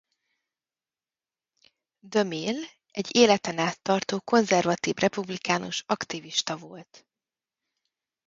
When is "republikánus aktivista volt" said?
4.95-7.07